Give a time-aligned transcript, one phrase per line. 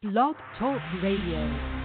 [0.00, 1.77] Blog Talk Radio.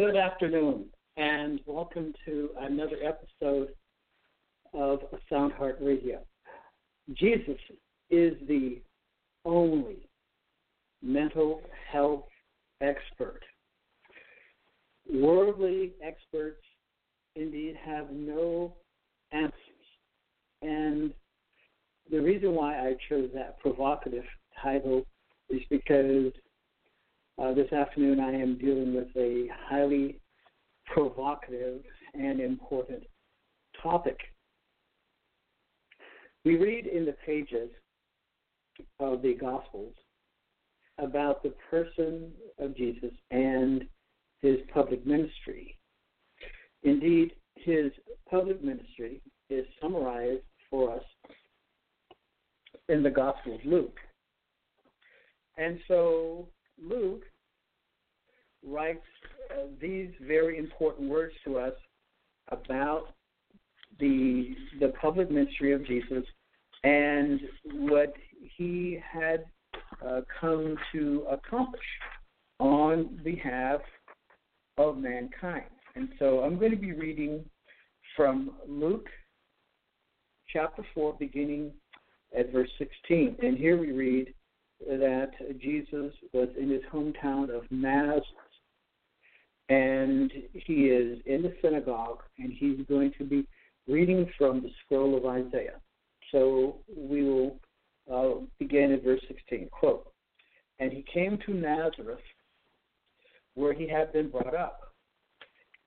[0.00, 0.86] Good afternoon,
[1.18, 3.68] and welcome to another episode
[4.72, 6.20] of Sound Heart Radio.
[7.12, 7.58] Jesus
[8.08, 8.80] is the
[9.44, 10.08] only
[11.02, 11.60] mental
[11.92, 12.24] health
[12.80, 13.40] expert.
[15.12, 16.64] Worldly experts
[17.36, 18.72] indeed have no
[19.32, 19.52] answers.
[20.62, 21.12] And
[22.10, 24.24] the reason why I chose that provocative
[24.62, 25.04] title
[25.50, 26.32] is because
[27.40, 30.20] uh, this afternoon, I am dealing with a highly
[30.86, 31.80] provocative
[32.14, 33.02] and important
[33.82, 34.18] topic.
[36.44, 37.70] We read in the pages
[38.98, 39.94] of the Gospels
[40.98, 43.86] about the person of Jesus and
[44.42, 45.78] his public ministry.
[46.82, 47.90] Indeed, his
[48.28, 51.04] public ministry is summarized for us
[52.88, 53.96] in the Gospel of Luke.
[55.56, 56.48] And so
[56.82, 57.22] Luke
[58.64, 59.00] writes
[59.52, 61.74] uh, these very important words to us
[62.48, 63.14] about
[63.98, 66.24] the the public ministry of Jesus
[66.84, 67.40] and
[67.72, 68.14] what
[68.56, 69.44] he had
[70.06, 71.84] uh, come to accomplish
[72.58, 73.80] on behalf
[74.78, 75.64] of mankind.
[75.94, 77.44] And so I'm going to be reading
[78.16, 79.08] from Luke
[80.52, 81.72] chapter 4, beginning
[82.36, 83.36] at verse 16.
[83.42, 84.32] And here we read,
[84.86, 88.24] that Jesus was in his hometown of Nazareth.
[89.68, 93.46] And he is in the synagogue, and he's going to be
[93.86, 95.80] reading from the scroll of Isaiah.
[96.32, 97.60] So we will
[98.12, 99.68] uh, begin at verse 16.
[99.70, 100.12] Quote,
[100.78, 102.18] And he came to Nazareth,
[103.54, 104.92] where he had been brought up.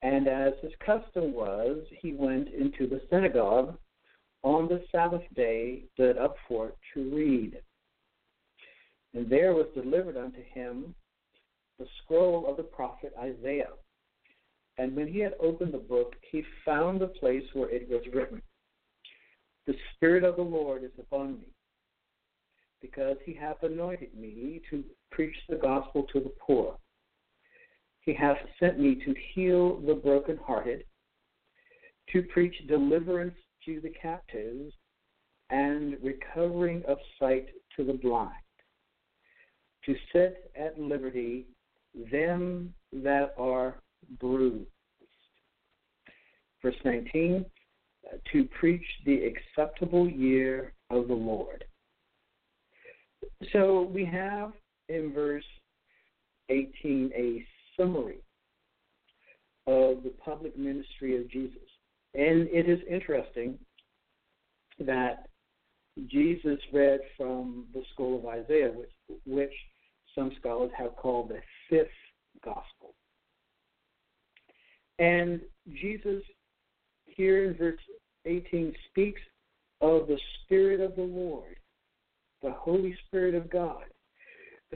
[0.01, 3.77] And as his custom was, he went into the synagogue
[4.43, 7.61] on the Sabbath day, stood up for it to read.
[9.13, 10.95] And there was delivered unto him
[11.77, 13.73] the scroll of the prophet Isaiah.
[14.77, 18.41] And when he had opened the book, he found the place where it was written
[19.67, 21.47] The Spirit of the Lord is upon me,
[22.81, 26.77] because he hath anointed me to preach the gospel to the poor.
[28.01, 30.85] He hath sent me to heal the brokenhearted,
[32.11, 34.73] to preach deliverance to the captives,
[35.51, 38.33] and recovering of sight to the blind
[39.85, 41.45] to set at liberty
[42.11, 43.75] them that are
[44.19, 44.67] bruised.
[46.61, 47.45] Verse 19,
[48.31, 51.65] to preach the acceptable year of the Lord.
[53.51, 54.53] So we have
[54.89, 55.43] in verse
[56.49, 57.45] 18 a
[57.77, 58.19] summary
[59.67, 61.57] of the public ministry of Jesus.
[62.13, 63.57] And it is interesting
[64.79, 65.27] that
[66.07, 68.91] Jesus read from the scroll of Isaiah, which,
[69.25, 69.53] which
[70.15, 71.87] some scholars have called the fifth
[72.43, 72.93] gospel.
[74.99, 75.41] And
[75.73, 76.21] Jesus,
[77.05, 77.79] here in verse
[78.25, 79.21] 18, speaks
[79.81, 81.55] of the Spirit of the Lord,
[82.41, 83.85] the Holy Spirit of God,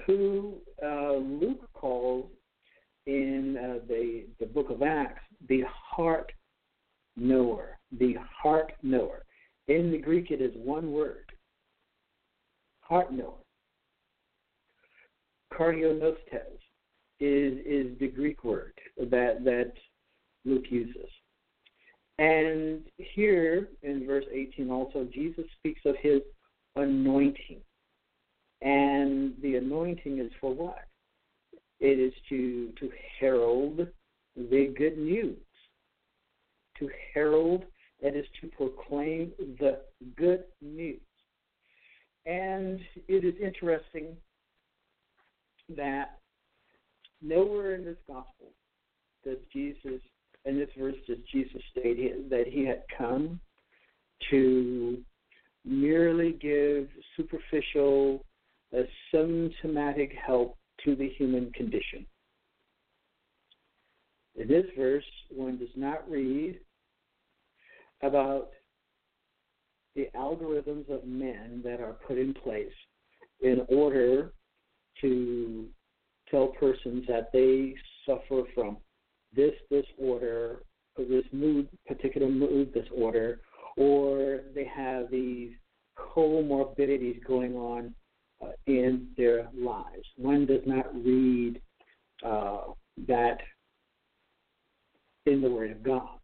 [0.06, 2.30] who uh, Luke calls
[3.06, 6.32] in uh, the, the book of Acts the heart
[7.16, 9.24] knower, the heart knower.
[9.68, 11.32] In the Greek, it is one word
[12.88, 13.47] heart knower
[15.54, 16.60] kardiognostes
[17.20, 19.74] is is the Greek word that that
[20.46, 21.10] Luke uses.
[22.20, 26.22] And here in verse 18 also Jesus speaks of his
[26.76, 27.62] anointing.
[28.62, 30.86] And the anointing is for what?
[31.80, 33.88] It is to to herald
[34.36, 35.38] the good news.
[36.80, 37.66] To herald
[38.02, 39.80] that is to proclaim the
[40.16, 41.00] good news.
[42.26, 44.18] And it is interesting
[45.76, 46.20] that
[47.22, 48.52] nowhere in this gospel
[49.24, 50.02] does Jesus,
[50.46, 53.40] in this verse, does Jesus state that he had come
[54.30, 55.04] to
[55.66, 58.24] merely give superficial,
[59.12, 62.06] symptomatic help to the human condition.
[64.36, 66.60] In this verse, one does not read
[68.04, 68.50] about
[69.96, 72.72] the algorithms of men that are put in place
[73.42, 74.32] in order
[75.02, 75.68] to
[76.30, 78.78] tell persons that they suffer from
[79.36, 80.62] this disorder,
[80.98, 83.42] or this mood, particular mood disorder,
[83.78, 85.52] or they have these
[85.98, 87.94] comorbidities going on
[88.44, 90.08] uh, in their lives.
[90.16, 91.62] One does not read
[92.26, 92.62] uh,
[93.08, 93.38] that
[95.26, 96.20] in the Word of God.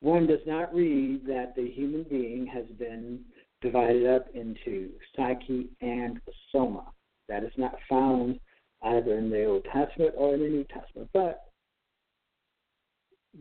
[0.00, 3.20] One does not read that the human being has been
[3.62, 6.20] divided up into psyche and
[6.50, 6.84] soma.
[7.28, 8.38] That is not found
[8.82, 11.08] either in the Old Testament or in the New Testament.
[11.12, 11.44] But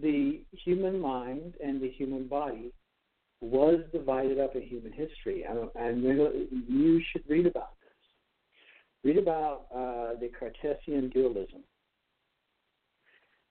[0.01, 2.71] the human mind and the human body
[3.41, 5.43] was divided up in human history.
[5.43, 7.89] And you should read about this.
[9.03, 11.63] Read about uh, the Cartesian dualism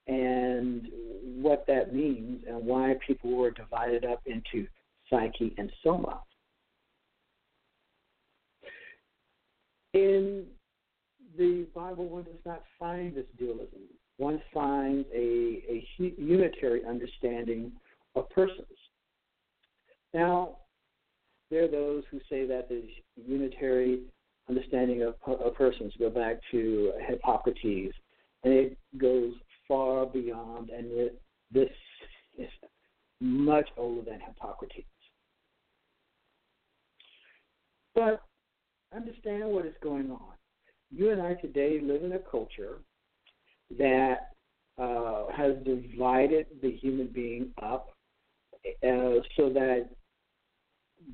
[0.06, 0.88] and
[1.42, 4.66] what that means and why people were divided up into
[5.08, 6.20] psyche and soma.
[9.94, 10.46] In
[11.36, 13.80] the Bible, one does not find this dualism.
[14.18, 17.72] One finds a, a unitary understanding
[18.14, 18.66] of persons.
[20.12, 20.56] Now,
[21.50, 22.84] there are those who say that this
[23.16, 24.02] unitary
[24.48, 27.94] understanding of, of persons go back to Hippocrates,
[28.44, 29.32] and it goes
[29.66, 31.20] far beyond, and it,
[31.50, 31.70] this
[32.38, 32.48] is
[33.20, 34.86] much older than Hippocrates.
[37.94, 38.22] But
[38.94, 40.32] understand what is going on.
[40.90, 42.78] You and I today live in a culture
[43.78, 44.30] that
[44.78, 47.90] uh, has divided the human being up
[48.66, 49.88] uh, so that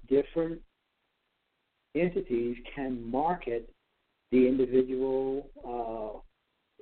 [0.09, 0.61] different
[1.95, 3.71] entities can market
[4.33, 6.19] the individual uh,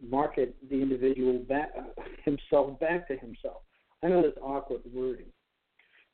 [0.09, 1.73] market the individual back
[2.25, 3.63] himself back to himself.
[4.03, 5.33] I know that's awkward wording,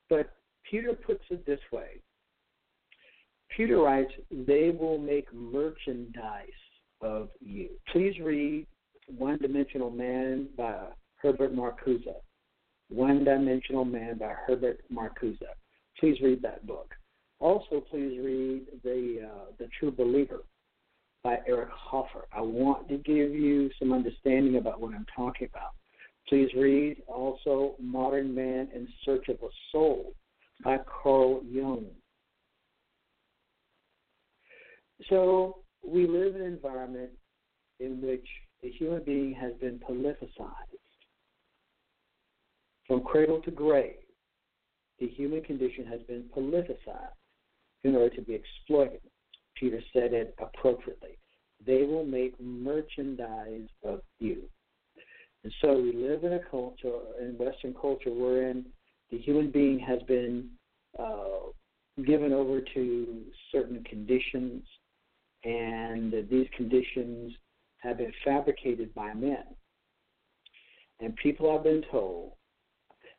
[0.09, 0.31] but
[0.71, 2.01] Peter puts it this way.
[3.57, 6.49] Peter writes, "They will make merchandise
[7.01, 8.67] of you." Please read
[9.07, 12.15] "One Dimensional Man" by Herbert Marcuse.
[12.89, 15.39] One Dimensional Man by Herbert Marcuse.
[15.99, 16.95] Please read that book.
[17.39, 20.43] Also, please read the uh, the True Believer
[21.23, 22.27] by Eric Hoffer.
[22.33, 25.73] I want to give you some understanding about what I'm talking about.
[26.29, 30.15] Please read also Modern Man in Search of a Soul
[30.63, 31.87] by Carl Jung.
[35.11, 37.11] So we live in an environment
[37.81, 38.27] in which
[38.63, 40.55] the human being has been politicized
[42.87, 43.97] from cradle to grave.
[45.01, 47.19] The human condition has been politicized
[47.85, 49.01] in order to be exploited.
[49.57, 51.19] Peter said it appropriately.
[51.67, 54.43] They will make merchandise of you.
[55.43, 58.65] And so we live in a culture, in Western culture, wherein
[59.11, 60.51] the human being has been
[60.99, 61.51] uh,
[62.05, 64.63] given over to certain conditions,
[65.45, 67.33] and these conditions
[67.79, 69.45] have been fabricated by men.
[71.01, 72.33] And people have been told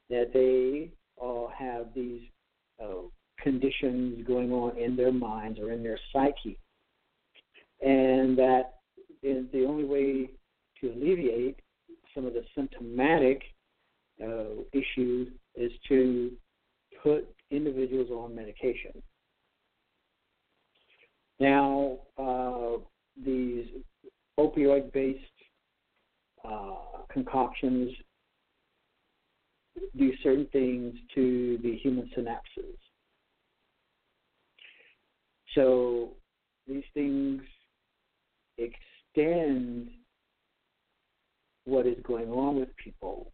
[0.09, 2.21] that they all have these
[2.81, 3.07] uh,
[3.39, 6.59] conditions going on in their minds or in their psyche,
[7.81, 8.75] and that
[9.23, 10.29] is the only way
[10.79, 11.59] to alleviate
[12.13, 13.41] some of the symptomatic
[14.21, 16.31] uh, issues is to
[17.01, 18.91] put individuals on medication.
[21.41, 22.77] Now, uh,
[23.25, 23.65] these
[24.39, 25.19] opioid based
[26.47, 27.89] uh, concoctions
[29.97, 32.77] do certain things to the human synapses.
[35.55, 36.11] So
[36.67, 37.41] these things
[38.59, 39.89] extend
[41.65, 43.31] what is going on with people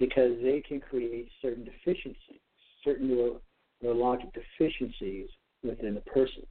[0.00, 2.40] because they can create certain deficiencies,
[2.82, 3.38] certain
[3.80, 5.28] neurologic deficiencies
[5.62, 6.42] within a person.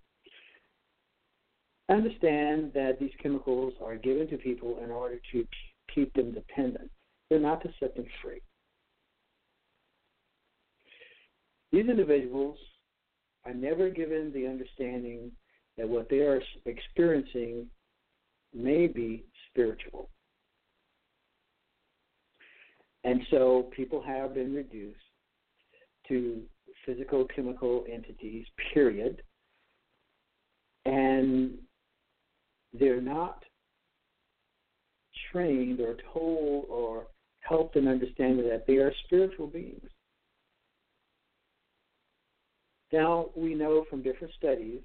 [1.93, 5.45] Understand that these chemicals are given to people in order to
[5.93, 6.89] keep them dependent.
[7.29, 8.41] They're not to set them free.
[11.71, 12.57] These individuals
[13.45, 15.31] are never given the understanding
[15.77, 17.67] that what they are experiencing
[18.55, 20.09] may be spiritual.
[23.03, 24.97] And so people have been reduced
[26.07, 26.41] to
[26.85, 29.21] physical chemical entities, period.
[30.85, 31.59] And
[32.73, 33.43] they're not
[35.31, 37.07] trained or told or
[37.41, 39.89] helped in understanding that they are spiritual beings.
[42.91, 44.79] Now, we know from different studies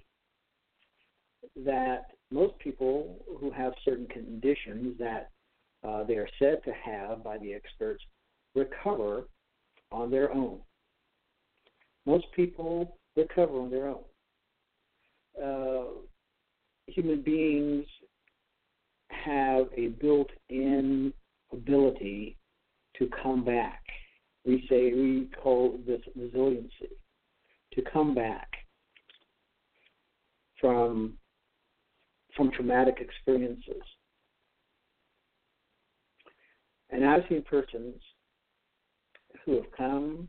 [1.57, 5.31] that most people who have certain conditions that
[5.87, 8.03] uh, they are said to have by the experts
[8.55, 9.25] recover
[9.93, 10.59] on their own.
[12.07, 14.05] Most people recover on their own.
[15.41, 15.85] Uh,
[16.89, 17.87] human beings
[19.11, 21.13] have a built in
[21.53, 22.37] ability
[22.99, 23.83] to come back.
[24.45, 26.97] We say, we call this resiliency,
[27.75, 28.49] to come back
[30.61, 31.15] from,
[32.37, 33.83] from traumatic experiences.
[36.91, 37.95] And I've seen persons
[39.45, 40.29] who have come,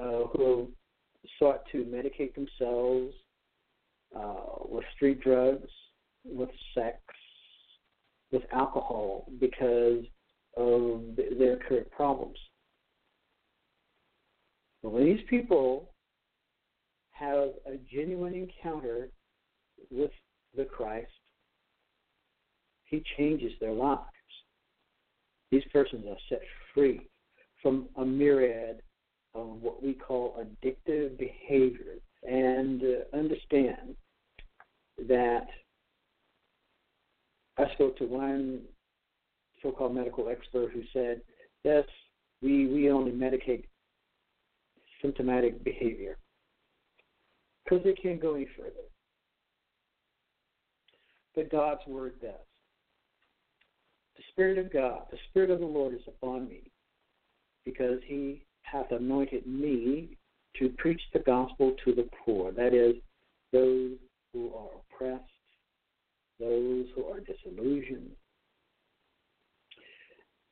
[0.00, 0.66] uh, who have
[1.38, 3.14] sought to medicate themselves
[4.16, 5.70] uh, with street drugs,
[6.24, 6.98] with sex,
[8.32, 10.04] with alcohol because
[10.56, 11.02] of
[11.38, 12.38] their current problems.
[14.82, 15.90] But when these people
[17.12, 19.08] have a genuine encounter
[19.90, 20.10] with
[20.56, 21.10] the Christ,
[22.84, 24.00] He changes their lives.
[25.50, 26.42] These persons are set
[26.74, 27.08] free
[27.62, 28.82] from a myriad
[29.34, 33.96] of what we call addictive behavior and uh, understand
[35.08, 35.46] that
[37.56, 38.62] I spoke to one
[39.62, 41.22] so-called medical expert who said,
[41.62, 41.84] "Yes,
[42.42, 43.64] we we only medicate
[45.00, 46.18] symptomatic behavior
[47.62, 48.88] because they can't go any further."
[51.34, 52.32] But God's word does.
[54.16, 56.62] The Spirit of God, the Spirit of the Lord is upon me,
[57.64, 60.16] because He hath anointed me
[60.58, 62.52] to preach the gospel to the poor.
[62.52, 62.94] That is,
[63.52, 63.92] those
[64.32, 65.30] who are oppressed,
[66.38, 68.10] those who are disillusioned,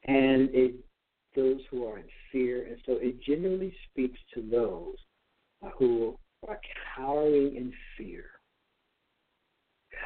[0.05, 0.75] and it,
[1.35, 2.67] those who are in fear.
[2.67, 4.97] And so it generally speaks to those
[5.79, 6.17] who
[6.49, 6.61] are
[6.97, 8.25] cowering in fear.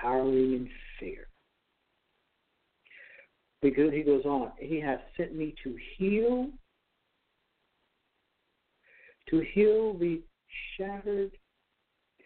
[0.01, 0.69] Cowering in
[1.01, 1.29] fear.
[3.63, 6.51] Because he goes on, he has sent me to heal,
[9.31, 10.23] to heal the
[10.77, 11.33] shattered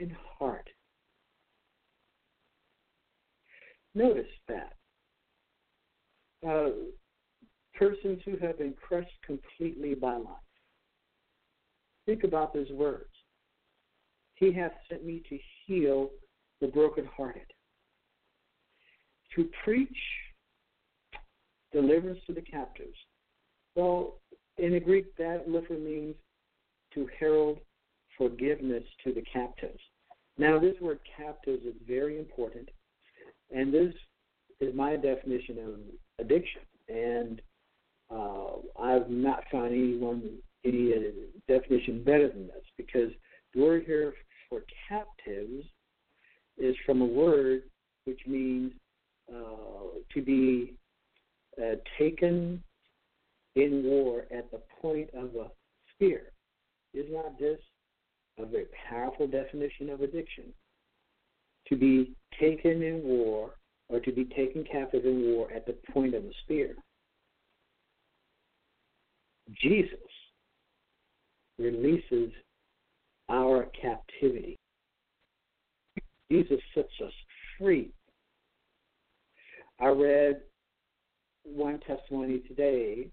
[0.00, 0.69] in heart
[3.94, 4.75] Notice that.
[6.47, 6.70] Uh,
[7.75, 10.37] persons who have been crushed completely by life.
[12.06, 13.11] Think about those words.
[14.35, 16.11] He hath sent me to heal
[16.61, 17.47] the brokenhearted,
[19.35, 19.88] to preach
[21.73, 22.97] deliverance to the captives.
[23.76, 24.18] Well,
[24.59, 26.14] in the Greek, that literally means
[26.94, 27.59] to herald
[28.18, 29.80] forgiveness to the captives.
[30.37, 32.68] Now, this word captives is very important
[33.50, 33.95] and this
[34.61, 36.62] is my definition of addiction.
[36.88, 37.40] And
[38.11, 40.99] uh, I've not found anyone any uh,
[41.49, 43.11] definition better than this because
[43.54, 44.12] the word here
[44.49, 45.64] for captives
[46.59, 47.62] is from a word
[48.04, 48.73] which means
[49.33, 50.75] uh, to be
[51.59, 52.62] uh, taken
[53.57, 55.50] in war at the point of a
[55.95, 56.33] spear.
[56.92, 57.61] Is not this
[58.38, 60.52] a very powerful definition of addiction?
[61.70, 63.52] To be taken in war
[63.88, 66.74] or to be taken captive in war at the point of the spear.
[69.60, 69.98] Jesus
[71.58, 72.30] releases
[73.28, 74.56] our captivity.
[76.30, 77.12] Jesus sets us
[77.58, 77.90] free.
[79.80, 80.40] I read
[81.44, 83.08] one testimony today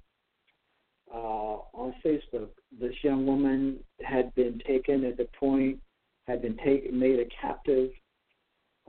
[1.13, 2.49] uh, on Facebook.
[2.79, 5.79] This young woman had been taken at the point,
[6.27, 7.89] had been taken, made a captive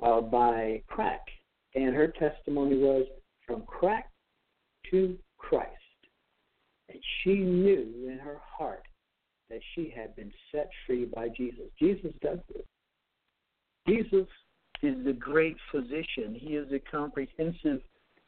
[0.03, 1.27] uh, by crack.
[1.75, 3.07] And her testimony was
[3.47, 4.11] from crack
[4.91, 5.73] to Christ.
[6.89, 8.85] And she knew in her heart
[9.51, 11.67] that she had been set free by Jesus.
[11.79, 12.65] Jesus does this.
[13.87, 14.27] Jesus
[14.83, 17.81] is the great physician, He is a comprehensive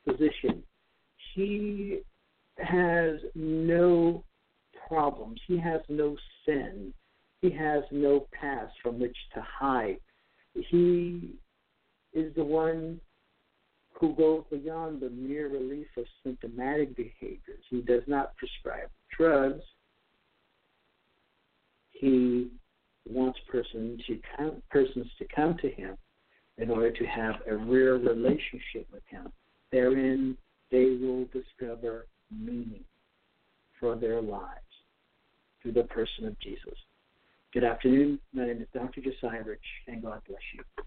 [0.05, 0.63] physician.
[1.35, 2.01] He
[2.59, 4.25] has no
[4.89, 6.93] problems, He has no sin,
[7.43, 10.01] He has no past from which to hide.
[10.55, 11.35] He
[12.13, 13.01] is the one
[13.93, 17.63] who goes beyond the mere relief of symptomatic behaviors.
[17.69, 19.63] He does not prescribe drugs.
[21.91, 22.51] He
[23.09, 25.97] wants persons to come, persons to come to him
[26.59, 29.31] in order to have a real relationship with him.
[29.71, 30.37] Therein,
[30.71, 32.85] they will discover meaning
[33.79, 34.61] for their lives
[35.61, 36.79] through the person of Jesus.
[37.53, 38.19] Good afternoon.
[38.33, 39.01] My name is Dr.
[39.01, 40.85] Josiah Rich, and God bless you.